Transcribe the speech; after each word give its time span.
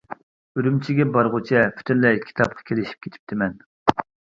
ئۈرۈمچىگە 0.59 1.05
بارغۇچە 1.19 1.63
پۈتۈنلەي 1.77 2.21
كىتابقا 2.27 2.69
كىرىشىپ 2.73 3.09
كېتىپتىمەن. 3.09 3.61